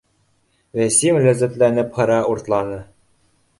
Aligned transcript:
—Вәсим 0.79 1.19
ләззәтләнеп 1.27 2.01
һыра 2.01 2.19
уртла, 2.35 2.65
ны 2.73 2.83